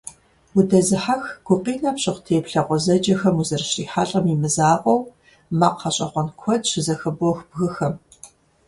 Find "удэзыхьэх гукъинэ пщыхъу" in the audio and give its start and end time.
0.57-2.23